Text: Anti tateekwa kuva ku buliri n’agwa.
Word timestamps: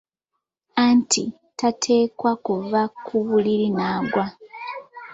Anti 0.85 1.23
tateekwa 1.59 2.31
kuva 2.45 2.81
ku 3.05 3.15
buliri 3.27 3.67
n’agwa. 3.77 4.25